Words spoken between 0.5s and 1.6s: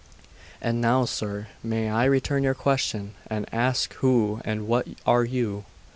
And now, sir,